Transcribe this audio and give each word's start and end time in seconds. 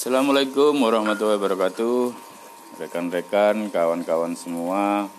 Assalamualaikum 0.00 0.80
warahmatullahi 0.80 1.36
wabarakatuh. 1.36 2.16
Rekan-rekan, 2.80 3.68
kawan-kawan 3.68 4.32
semua. 4.32 5.12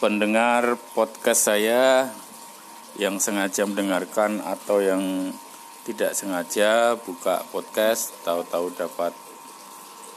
Pendengar 0.00 0.80
podcast 0.96 1.52
saya 1.52 2.08
Yang 2.96 3.28
sengaja 3.28 3.68
mendengarkan 3.68 4.40
atau 4.40 4.80
yang 4.80 5.36
tidak 5.84 6.16
sengaja 6.16 6.96
buka 6.96 7.44
podcast 7.52 8.16
Tahu-tahu 8.24 8.72
dapat 8.72 9.12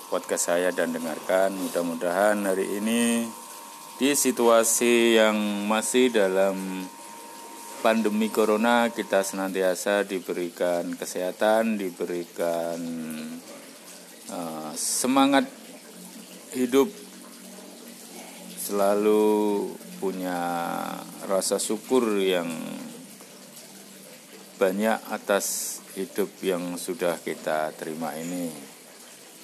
podcast 0.08 0.48
saya 0.56 0.72
dan 0.72 0.96
dengarkan. 0.96 1.52
Mudah-mudahan 1.60 2.40
hari 2.48 2.80
ini 2.80 3.28
Di 4.00 4.16
situasi 4.16 5.20
yang 5.20 5.68
masih 5.68 6.08
dalam 6.08 6.88
pandemi 7.86 8.34
corona 8.34 8.90
kita 8.90 9.22
senantiasa 9.22 10.02
diberikan 10.10 10.98
kesehatan, 10.98 11.78
diberikan 11.78 12.82
uh, 14.34 14.74
semangat 14.74 15.46
hidup, 16.58 16.90
selalu 18.58 19.70
punya 20.02 20.42
rasa 21.30 21.62
syukur 21.62 22.18
yang 22.18 22.50
banyak 24.58 24.98
atas 25.14 25.78
hidup 25.94 26.34
yang 26.42 26.82
sudah 26.82 27.22
kita 27.22 27.70
terima 27.78 28.18
ini. 28.18 28.50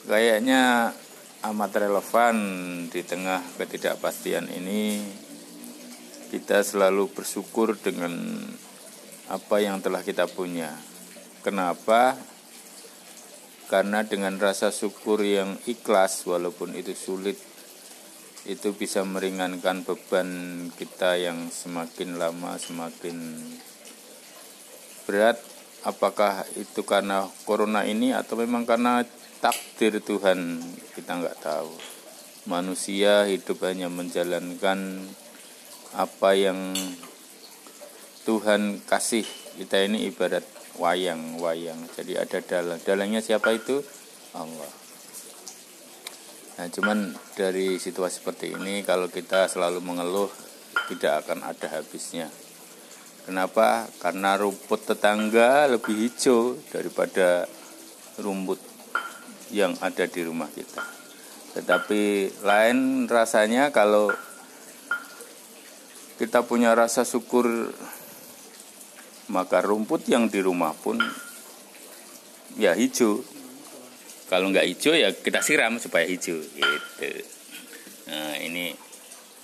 Kayaknya 0.10 0.90
amat 1.46 1.72
relevan 1.78 2.38
di 2.90 3.06
tengah 3.06 3.46
ketidakpastian 3.62 4.50
ini 4.50 4.98
kita 6.32 6.64
selalu 6.64 7.12
bersyukur 7.12 7.76
dengan 7.76 8.16
apa 9.28 9.60
yang 9.60 9.84
telah 9.84 10.00
kita 10.00 10.32
punya. 10.32 10.72
Kenapa? 11.44 12.16
Karena 13.68 14.08
dengan 14.08 14.40
rasa 14.40 14.72
syukur 14.72 15.20
yang 15.28 15.60
ikhlas, 15.68 16.24
walaupun 16.24 16.72
itu 16.80 16.96
sulit, 16.96 17.36
itu 18.48 18.72
bisa 18.72 19.04
meringankan 19.04 19.84
beban 19.84 20.30
kita 20.80 21.20
yang 21.20 21.52
semakin 21.52 22.16
lama 22.16 22.56
semakin 22.56 23.36
berat. 25.04 25.36
Apakah 25.84 26.48
itu 26.56 26.88
karena 26.88 27.28
corona 27.44 27.84
ini 27.84 28.16
atau 28.16 28.40
memang 28.40 28.64
karena 28.64 29.04
takdir 29.44 30.00
Tuhan? 30.00 30.64
Kita 30.96 31.20
nggak 31.20 31.44
tahu. 31.44 31.72
Manusia 32.48 33.28
hidup 33.28 33.68
hanya 33.68 33.92
menjalankan 33.92 35.06
apa 35.98 36.38
yang 36.38 36.72
Tuhan 38.24 38.80
kasih 38.86 39.26
kita 39.60 39.84
ini 39.84 40.08
ibarat 40.08 40.46
wayang-wayang. 40.80 41.80
Jadi 41.98 42.16
ada 42.16 42.40
dalang. 42.40 42.80
Dalangnya 42.80 43.20
siapa 43.20 43.52
itu? 43.52 43.84
Allah. 44.32 44.72
Nah, 46.62 46.68
cuman 46.70 47.18
dari 47.36 47.82
situasi 47.82 48.22
seperti 48.22 48.54
ini 48.54 48.86
kalau 48.86 49.10
kita 49.10 49.50
selalu 49.50 49.82
mengeluh 49.82 50.30
tidak 50.88 51.26
akan 51.26 51.44
ada 51.44 51.68
habisnya. 51.68 52.30
Kenapa? 53.26 53.86
Karena 54.02 54.38
rumput 54.38 54.86
tetangga 54.86 55.70
lebih 55.70 55.94
hijau 55.94 56.58
daripada 56.74 57.46
rumput 58.18 58.58
yang 59.52 59.76
ada 59.84 60.08
di 60.08 60.22
rumah 60.24 60.48
kita. 60.50 60.82
Tetapi 61.58 62.32
lain 62.42 63.06
rasanya 63.12 63.70
kalau 63.76 64.10
kita 66.22 66.46
punya 66.46 66.78
rasa 66.78 67.02
syukur 67.02 67.50
maka 69.34 69.58
rumput 69.66 70.06
yang 70.06 70.30
di 70.30 70.38
rumah 70.38 70.70
pun 70.78 71.02
ya 72.62 72.78
hijau. 72.78 73.26
Kalau 74.30 74.54
nggak 74.54 74.70
hijau 74.70 74.94
ya 74.94 75.10
kita 75.18 75.42
siram 75.42 75.82
supaya 75.82 76.06
hijau 76.06 76.38
gitu. 76.38 77.10
Nah 78.06 78.38
ini 78.38 78.78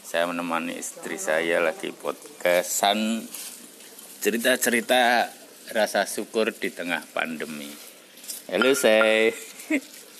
saya 0.05 0.29
menemani 0.29 0.77
istri 0.77 1.17
saya 1.17 1.65
lagi 1.65 1.89
podcastan. 1.97 3.25
Cerita-cerita 4.21 5.33
rasa 5.73 6.05
syukur 6.05 6.53
di 6.53 6.69
tengah 6.69 7.01
pandemi. 7.09 7.73
Halo 8.53 8.77
saya 8.77 9.33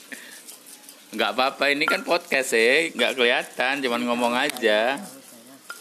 nggak 1.13 1.31
apa-apa 1.38 1.69
ini 1.69 1.85
kan 1.85 2.01
podcast 2.01 2.57
ya 2.57 2.90
nggak 2.97 3.13
kelihatan 3.13 3.85
cuman 3.85 4.01
ngomong 4.09 4.34
aja 4.34 4.97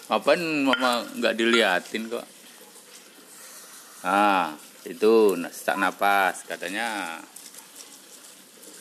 apa 0.07 0.39
mama 0.39 1.03
nggak 1.19 1.35
diliatin 1.35 2.07
kok? 2.07 2.27
Ah 4.07 4.55
itu 4.87 5.35
sesak 5.51 5.77
napas 5.83 6.47
katanya. 6.47 7.19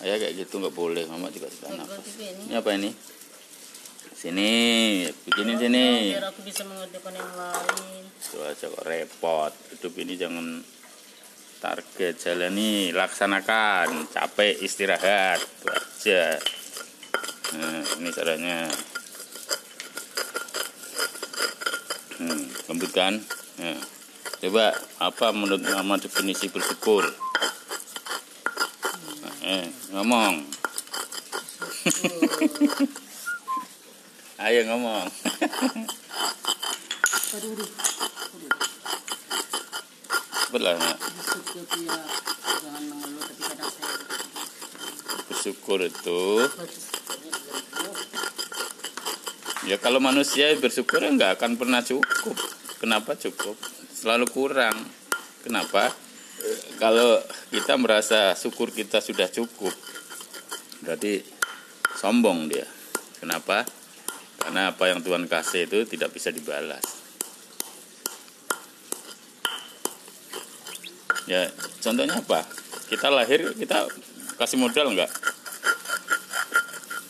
Ya 0.05 0.21
kayak 0.21 0.37
gitu 0.37 0.61
nggak 0.61 0.75
boleh 0.77 1.09
mama 1.09 1.33
juga 1.33 1.49
sesak 1.49 1.73
napas. 1.73 2.05
ini 2.21 2.53
apa 2.53 2.69
ini? 2.77 2.93
Sini 4.15 4.51
bikinin 5.25 5.57
sini. 5.57 6.13
biar 6.13 6.29
aku 6.29 6.41
bisa 6.45 6.61
mengerjakan 6.63 7.13
yang 7.17 7.33
lain. 7.35 8.03
Tuh 8.21 8.45
aja 8.45 8.65
kok 8.69 8.85
repot. 8.85 9.53
Hidup 9.73 9.93
ini 9.97 10.13
jangan 10.15 10.61
target 11.57 12.21
jalani 12.21 12.93
laksanakan 12.93 14.05
capek 14.13 14.61
istirahat 14.61 15.41
itu 15.41 15.65
aja. 15.73 16.23
Nah, 17.55 17.81
ini 17.97 18.09
caranya 18.13 18.69
Hmm, 22.15 22.47
lembut 22.71 22.95
kan? 22.95 23.19
Ya. 23.59 23.75
Coba 24.39 24.71
apa 25.03 25.35
menurut 25.35 25.67
nama 25.67 25.99
definisi 25.99 26.47
bersyukur? 26.47 27.03
Eh, 29.43 29.67
ngomong. 29.91 30.47
Ayo 34.47 34.63
ngomong. 34.71 35.11
Belah, 40.55 40.79
ya. 40.79 40.95
Bersyukur 45.27 45.83
itu 45.83 46.47
Ya 49.65 49.81
kalau 49.81 49.97
manusia 49.97 50.53
bersyukur 50.61 51.01
nggak 51.01 51.41
akan 51.41 51.57
pernah 51.57 51.81
cukup. 51.81 52.37
Kenapa 52.77 53.17
cukup? 53.17 53.57
Selalu 53.89 54.29
kurang. 54.29 54.77
Kenapa? 55.41 55.89
Kalau 56.77 57.17
kita 57.49 57.73
merasa 57.73 58.37
syukur 58.37 58.69
kita 58.69 59.01
sudah 59.01 59.25
cukup, 59.25 59.73
berarti 60.85 61.25
sombong 61.97 62.45
dia. 62.45 62.69
Kenapa? 63.17 63.65
Karena 64.37 64.69
apa 64.69 64.85
yang 64.85 65.01
Tuhan 65.01 65.25
kasih 65.25 65.65
itu 65.65 65.81
tidak 65.89 66.13
bisa 66.13 66.29
dibalas. 66.29 66.85
Ya, 71.25 71.49
contohnya 71.81 72.21
apa? 72.21 72.45
Kita 72.85 73.09
lahir, 73.09 73.57
kita 73.57 73.89
kasih 74.37 74.61
modal 74.61 74.93
nggak? 74.93 75.09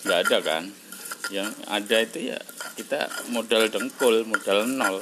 Nggak 0.08 0.20
ada 0.24 0.38
kan? 0.40 0.85
Yang 1.34 1.50
ada 1.66 1.98
itu 2.04 2.30
ya 2.34 2.38
kita 2.78 3.10
modal 3.34 3.70
dengkul 3.72 4.26
modal 4.30 4.70
nol. 4.70 5.02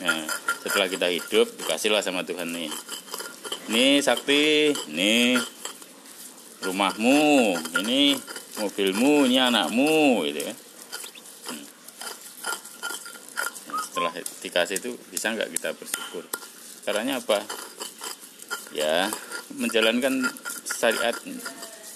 Nah, 0.00 0.24
setelah 0.64 0.88
kita 0.88 1.12
hidup 1.12 1.46
dikasihlah 1.60 2.00
sama 2.00 2.24
Tuhan 2.24 2.52
nih. 2.56 2.72
Ini 3.70 4.00
sakti 4.02 4.72
ini 4.90 5.36
rumahmu 6.60 7.56
ini 7.80 8.12
mobilmu 8.60 9.24
ini 9.24 9.40
anakmu 9.40 10.28
gitu 10.28 10.40
ya 10.44 10.54
nah, 13.64 13.80
setelah 13.80 14.12
dikasih 14.44 14.76
itu 14.76 14.90
bisa 15.08 15.32
nggak 15.32 15.48
kita 15.56 15.72
bersyukur? 15.72 16.28
Caranya 16.84 17.20
apa? 17.20 17.40
Ya 18.76 19.08
menjalankan 19.56 20.28
syariat 20.68 21.16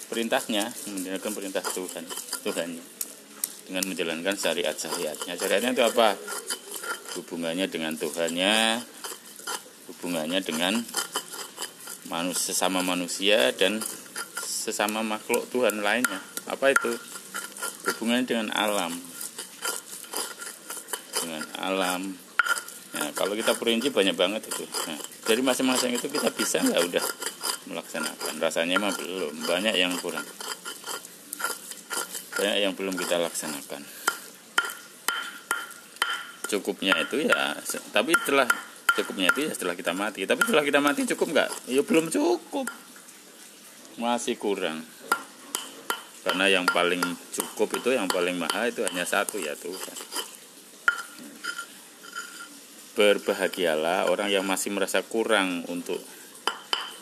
perintahnya 0.09 0.73
menjalankan 0.89 1.33
perintah 1.33 1.63
Tuhan 1.63 2.05
Tuhannya 2.41 2.94
dengan 3.65 3.83
menjalankan 3.89 4.37
syariat-syariatnya. 4.37 5.33
Syariatnya 5.35 5.71
itu 5.73 5.83
apa? 5.83 6.13
Hubungannya 7.17 7.65
dengan 7.65 7.97
Tuhannya, 7.97 8.85
hubungannya 9.89 10.39
dengan 10.45 10.85
manusia 12.05 12.53
sesama 12.53 12.85
manusia 12.85 13.49
dan 13.57 13.81
sesama 14.45 15.01
makhluk 15.01 15.49
Tuhan 15.49 15.81
lainnya. 15.81 16.21
Apa 16.45 16.71
itu? 16.71 16.93
Hubungannya 17.89 18.25
dengan 18.29 18.47
alam. 18.53 18.93
Dengan 21.17 21.43
alam. 21.57 22.01
Nah, 22.95 23.09
kalau 23.17 23.33
kita 23.33 23.57
perinci 23.57 23.89
banyak 23.89 24.13
banget 24.13 24.45
itu. 24.45 24.63
Nah, 24.87 24.99
dari 25.25 25.41
masing-masing 25.41 25.97
itu 25.97 26.07
kita 26.07 26.29
bisa 26.31 26.61
nggak 26.61 26.81
udah 26.85 27.05
melaksanakan. 27.65 28.33
Rasanya 28.37 28.77
mah 28.77 28.93
belum, 28.93 29.33
banyak 29.49 29.73
yang 29.73 29.91
kurang 29.97 30.23
banyak 32.35 32.55
yang 32.67 32.73
belum 32.75 32.99
kita 32.99 33.15
laksanakan. 33.15 33.81
Cukupnya 36.45 36.93
itu 37.01 37.25
ya 37.25 37.57
tapi 37.89 38.13
setelah 38.21 38.45
cukupnya 38.95 39.31
itu 39.31 39.47
ya 39.47 39.51
setelah 39.55 39.75
kita 39.75 39.95
mati. 39.95 40.27
Tapi 40.27 40.43
setelah 40.43 40.63
kita 40.67 40.79
mati 40.83 41.07
cukup 41.15 41.27
nggak? 41.31 41.49
Ya 41.71 41.81
belum 41.81 42.11
cukup. 42.11 42.67
Masih 43.95 44.35
kurang. 44.35 44.83
Karena 46.25 46.49
yang 46.49 46.65
paling 46.65 46.99
cukup 47.31 47.79
itu 47.79 47.93
yang 47.93 48.09
paling 48.09 48.35
mahal 48.35 48.67
itu 48.67 48.81
hanya 48.83 49.05
satu 49.05 49.37
ya 49.37 49.53
Tuhan. 49.55 49.97
Berbahagialah 52.95 54.07
orang 54.11 54.31
yang 54.31 54.47
masih 54.47 54.71
merasa 54.75 55.03
kurang 55.05 55.67
untuk 55.67 55.99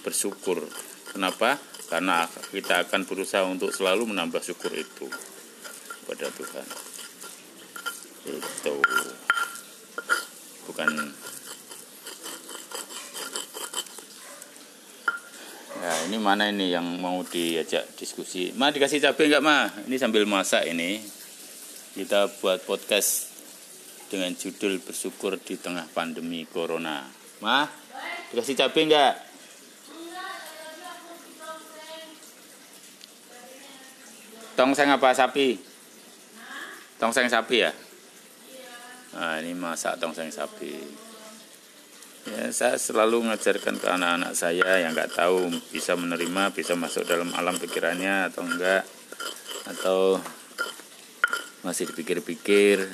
bersyukur. 0.03 0.67
Kenapa 1.13 1.61
karena 1.87 2.25
kita 2.51 2.87
akan 2.87 3.05
berusaha 3.05 3.43
untuk 3.47 3.69
selalu 3.69 4.09
menambah 4.09 4.39
syukur 4.41 4.71
itu 4.73 5.07
kepada 6.03 6.27
Tuhan. 6.31 6.67
Itu 8.23 8.75
bukan 10.63 10.89
ya 15.83 15.93
ini 16.07 16.17
mana 16.19 16.47
ini 16.47 16.71
yang 16.71 16.87
mau 17.03 17.19
diajak 17.27 17.95
diskusi? 17.99 18.55
Ma 18.55 18.71
dikasih 18.71 19.03
cabai 19.03 19.27
enggak 19.27 19.43
ma? 19.43 19.67
Ini 19.87 19.95
sambil 19.99 20.23
masak 20.23 20.67
ini. 20.71 21.03
Kita 21.93 22.25
buat 22.41 22.65
podcast 22.65 23.29
dengan 24.09 24.33
judul 24.33 24.81
bersyukur 24.81 25.37
di 25.37 25.59
tengah 25.59 25.85
pandemi 25.91 26.47
corona. 26.47 27.03
Ma 27.43 27.67
dikasih 28.31 28.55
cabai 28.55 28.87
enggak 28.87 29.32
Tongseng 34.53 34.89
apa 34.93 35.09
sapi? 35.17 35.57
Tongseng 37.01 37.25
sapi 37.25 37.65
ya? 37.65 37.73
Nah, 39.13 39.37
ini 39.41 39.53
masak 39.57 40.01
tongseng 40.01 40.29
sapi. 40.29 40.73
Ya, 42.23 42.49
saya 42.55 42.79
selalu 42.79 43.25
mengajarkan 43.27 43.77
ke 43.77 43.87
anak-anak 43.89 44.31
saya 44.33 44.79
yang 44.79 44.95
nggak 44.95 45.11
tahu 45.13 45.51
bisa 45.69 45.93
menerima, 45.93 46.55
bisa 46.55 46.73
masuk 46.73 47.03
dalam 47.03 47.29
alam 47.35 47.57
pikirannya 47.59 48.31
atau 48.31 48.41
enggak, 48.47 48.87
atau 49.67 50.17
masih 51.65 51.91
dipikir-pikir. 51.91 52.89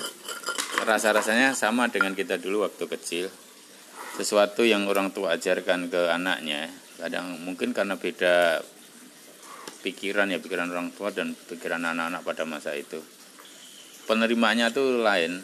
Rasa-rasanya 0.81 1.53
sama 1.53 1.91
dengan 1.91 2.17
kita 2.17 2.41
dulu 2.41 2.65
waktu 2.65 2.88
kecil. 2.88 3.25
Sesuatu 4.17 4.65
yang 4.65 4.89
orang 4.89 5.13
tua 5.13 5.38
ajarkan 5.38 5.88
ke 5.88 6.09
anaknya, 6.09 6.67
kadang 6.97 7.38
mungkin 7.45 7.71
karena 7.71 7.95
beda 7.95 8.59
pikiran 9.79 10.27
ya 10.27 10.39
pikiran 10.43 10.67
orang 10.69 10.91
tua 10.91 11.09
dan 11.15 11.31
pikiran 11.33 11.81
anak-anak 11.83 12.21
pada 12.23 12.43
masa 12.43 12.75
itu. 12.75 12.99
Penerimanya 14.05 14.73
tuh 14.73 14.99
lain. 14.99 15.39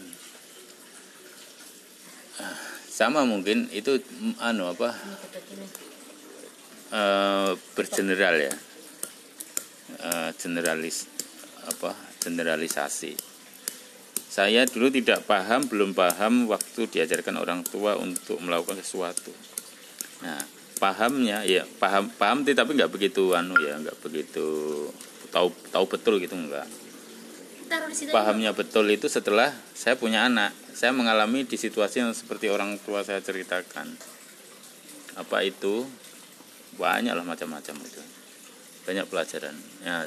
Ah, 2.41 2.59
sama 2.89 3.23
mungkin 3.23 3.71
itu 3.71 4.01
mm, 4.01 4.41
anu 4.41 4.67
apa? 4.71 4.91
E, 6.91 7.01
bergeneral 7.77 8.35
ya. 8.51 8.53
E, 10.01 10.09
generalis 10.35 11.07
apa 11.65 11.95
generalisasi. 12.23 13.15
Saya 14.35 14.67
dulu 14.67 14.91
tidak 14.91 15.23
paham 15.23 15.63
belum 15.71 15.95
paham 15.95 16.51
waktu 16.51 16.91
diajarkan 16.91 17.39
orang 17.39 17.63
tua 17.63 17.95
untuk 17.95 18.41
melakukan 18.43 18.83
sesuatu. 18.83 19.31
Nah 20.25 20.54
pahamnya 20.75 21.47
ya 21.47 21.63
paham 21.79 22.11
paham 22.19 22.43
tapi 22.43 22.75
nggak 22.75 22.91
begitu 22.91 23.31
anu 23.31 23.55
ya 23.59 23.79
nggak 23.79 23.97
begitu 24.03 24.47
tahu 25.31 25.51
tahu 25.71 25.85
betul 25.87 26.19
gitu 26.19 26.35
enggak 26.35 26.67
pahamnya 28.11 28.53
betul 28.53 28.85
itu 28.89 29.09
setelah 29.09 29.53
saya 29.73 29.97
punya 29.97 30.29
anak. 30.29 30.53
Saya 30.75 30.91
mengalami 30.91 31.47
di 31.47 31.55
situasi 31.55 32.03
yang 32.03 32.11
seperti 32.11 32.51
orang 32.51 32.75
tua 32.83 33.01
saya 33.01 33.23
ceritakan. 33.23 33.95
Apa 35.15 35.41
itu? 35.47 35.87
Banyak 36.75 37.15
lah 37.15 37.23
macam-macam 37.23 37.75
itu. 37.79 38.01
Banyak 38.83 39.07
pelajaran. 39.07 39.55
Ya 39.81 40.03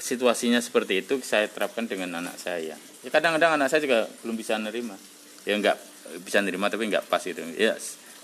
situasinya 0.00 0.64
seperti 0.64 1.04
itu 1.04 1.20
saya 1.20 1.46
terapkan 1.46 1.84
dengan 1.84 2.24
anak 2.24 2.40
saya. 2.40 2.74
Ya 3.04 3.08
kadang-kadang 3.12 3.60
anak 3.60 3.68
saya 3.68 3.84
juga 3.84 4.08
belum 4.24 4.40
bisa 4.40 4.56
nerima. 4.56 4.96
Ya 5.44 5.60
nggak 5.60 5.76
bisa 6.24 6.40
nerima 6.40 6.72
tapi 6.72 6.88
nggak 6.90 7.06
pas 7.06 7.22
itu 7.22 7.38
ya 7.54 7.76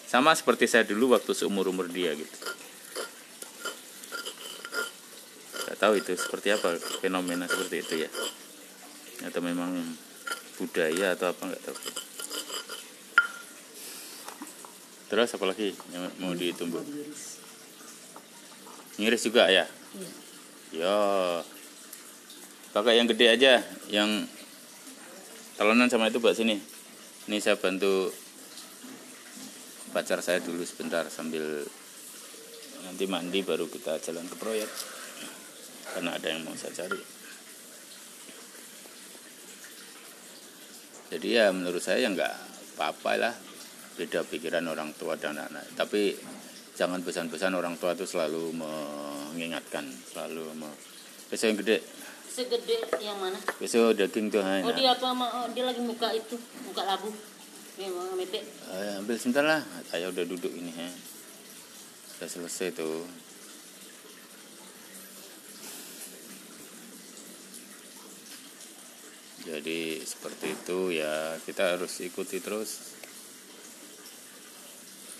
sama 0.06 0.32
seperti 0.38 0.70
saya 0.70 0.86
dulu 0.86 1.18
waktu 1.18 1.34
seumur-umur 1.34 1.90
dia 1.90 2.14
gitu. 2.14 2.36
Gak 5.66 5.78
tahu 5.82 5.98
itu 5.98 6.14
seperti 6.14 6.54
apa 6.54 6.78
fenomena 7.02 7.50
seperti 7.50 7.76
itu 7.82 7.94
ya. 8.06 8.10
Atau 9.26 9.42
memang 9.42 9.74
budaya 10.62 11.18
atau 11.18 11.34
apa 11.34 11.42
nggak 11.42 11.62
tahu. 11.66 11.76
Terus 15.06 15.30
apa 15.34 15.44
lagi 15.46 15.74
yang 15.94 16.10
mau 16.22 16.34
ditumbuh? 16.34 16.82
Ngiris 18.96 19.22
juga 19.26 19.50
ya? 19.52 19.66
Iya. 19.94 20.10
Ya. 20.74 20.98
Kakak 22.72 22.92
yang 22.92 23.08
gede 23.08 23.26
aja, 23.32 23.52
yang 23.88 24.28
talonan 25.56 25.88
sama 25.88 26.12
itu 26.12 26.20
buat 26.20 26.36
sini. 26.36 26.60
Ini 27.26 27.40
saya 27.40 27.56
bantu 27.56 28.12
pacar 29.96 30.20
saya 30.20 30.44
dulu 30.44 30.60
sebentar 30.60 31.08
sambil 31.08 31.64
nanti 32.84 33.08
mandi 33.08 33.40
baru 33.40 33.64
kita 33.64 33.96
jalan 34.04 34.28
ke 34.28 34.36
proyek. 34.36 34.68
Karena 35.96 36.12
ada 36.12 36.28
yang 36.28 36.44
mau 36.44 36.52
saya 36.52 36.84
cari. 36.84 37.00
Jadi 41.16 41.28
ya 41.32 41.48
menurut 41.48 41.80
saya 41.80 42.04
ya 42.04 42.12
nggak 42.12 42.34
apa-apa 42.76 43.12
lah. 43.16 43.34
Beda 43.96 44.20
pikiran 44.20 44.68
orang 44.68 44.92
tua 44.92 45.16
dan 45.16 45.40
anak 45.40 45.64
tapi 45.72 46.12
jangan 46.76 47.00
pesan-pesan 47.00 47.56
orang 47.56 47.80
tua 47.80 47.96
itu 47.96 48.04
selalu 48.04 48.52
mengingatkan 48.52 49.88
selalu 50.12 50.52
me... 50.60 50.68
besok 51.32 51.56
yang 51.56 51.58
gede. 51.64 51.80
Segede 52.28 52.84
yang 53.00 53.16
mana? 53.16 53.40
Besok 53.56 53.96
daging 53.96 54.28
tuh 54.28 54.44
oh 54.44 54.72
dia 54.76 54.92
apa 54.92 55.08
oh, 55.16 55.48
dia 55.56 55.64
lagi 55.64 55.80
buka 55.80 56.12
itu 56.12 56.36
buka 56.68 56.84
labu 56.84 57.08
Eh, 57.76 58.92
ambil 58.96 59.20
sebentar 59.20 59.44
lah. 59.44 59.60
Saya 59.92 60.08
udah 60.08 60.24
duduk 60.24 60.48
ini 60.48 60.72
ya. 60.72 60.88
Sudah 62.16 62.28
selesai 62.32 62.72
tuh. 62.72 63.04
Jadi 69.44 70.00
seperti 70.02 70.56
itu 70.56 70.96
ya 70.96 71.36
kita 71.44 71.76
harus 71.76 72.00
ikuti 72.00 72.40
terus 72.40 72.96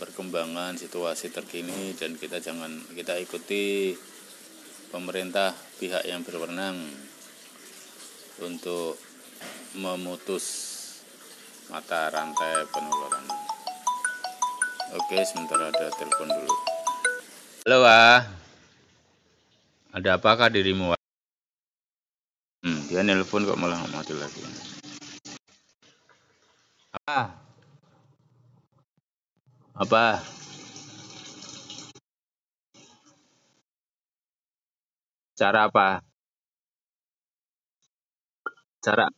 perkembangan 0.00 0.81
situasi 0.81 1.31
terkini 1.31 1.93
dan 1.94 2.17
kita 2.17 2.41
jangan 2.41 2.73
kita 2.97 3.20
ikuti 3.20 3.93
pemerintah 4.91 5.53
pihak 5.77 6.08
yang 6.08 6.25
berwenang 6.25 6.81
untuk 8.41 8.98
memutus 9.77 10.75
mata 11.67 12.11
rantai 12.15 12.63
penularan. 12.70 13.27
Oke, 14.94 15.19
sebentar 15.27 15.58
ada 15.58 15.91
telepon 15.99 16.31
dulu. 16.31 16.55
Halo, 17.67 17.79
Wah. 17.82 18.23
Ada 19.91 20.20
apakah 20.20 20.46
dirimu, 20.46 20.94
Wah? 20.94 21.01
Hmm, 22.63 22.81
dia 22.87 23.03
nelpon 23.03 23.43
kok 23.43 23.58
malah 23.58 23.82
mati 23.91 24.15
lagi. 24.15 24.43
Apa? 26.94 27.35
Apa? 29.75 30.05
Cara 35.37 35.69
apa? 35.69 36.01
Cara 38.81 39.11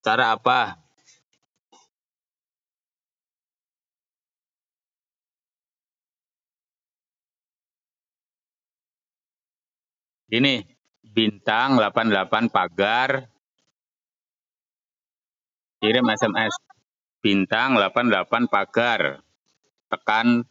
Cara 0.00 0.32
apa? 0.32 0.80
Ini 10.30 10.64
bintang 11.04 11.76
88 11.76 12.48
pagar. 12.48 13.28
Kirim 15.80 16.06
SMS 16.08 16.54
bintang 17.20 17.76
88 17.76 18.48
pagar. 18.48 19.20
Tekan 19.92 20.48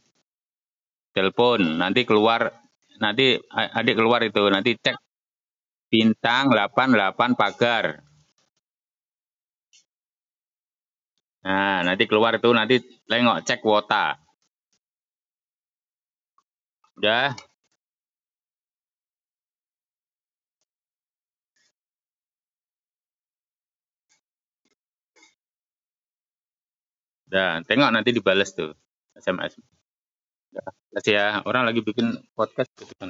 telepon. 1.17 1.79
Nanti 1.81 2.05
keluar 2.05 2.53
nanti 3.01 3.41
adik 3.49 3.97
keluar 3.97 4.21
itu. 4.21 4.45
Nanti 4.51 4.77
cek 4.77 4.97
bintang 5.89 6.53
88 6.53 7.33
pagar 7.33 8.08
Nah, 11.45 11.79
nanti 11.87 12.03
keluar 12.09 12.35
itu 12.35 12.49
nanti 12.51 12.75
tengok 13.09 13.37
cek 13.47 13.59
kuota. 13.63 14.19
Udah? 16.97 17.35
Udah, 27.29 27.61
tengok 27.67 27.89
nanti 27.93 28.09
dibalas 28.17 28.49
tuh. 28.57 28.71
SMS. 29.15 29.53
Ya, 30.55 30.63
kasih 30.95 31.13
ya. 31.19 31.25
Orang 31.49 31.63
lagi 31.67 31.81
bikin 31.85 32.07
podcast 32.37 32.69
gitu 32.79 32.93
kan. 32.99 33.09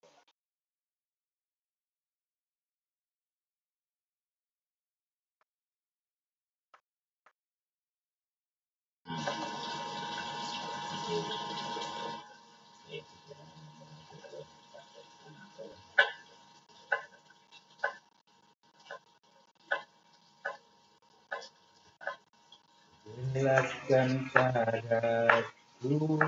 Jelaskan 23.41 24.29
padaku. 24.29 26.21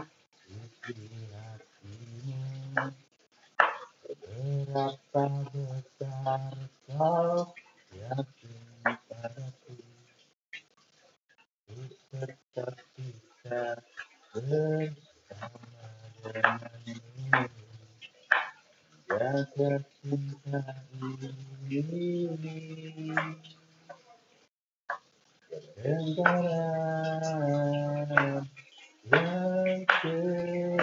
Hatimu 1.45 2.41
Berapa 4.33 5.25
besar 5.53 6.57
kau 6.89 7.53
yakin 7.93 8.57
padaku? 9.05 9.77
Ku 11.69 11.85
tetap 12.09 12.81
bisa 12.97 13.61
bersama 14.33 15.85
denganmu. 16.25 17.45
Jaga 19.05 19.85
cinta 20.01 20.65
ini 21.69 22.17
Lembaran 25.83 26.87
yang 29.11 29.83
kedua 29.83 30.82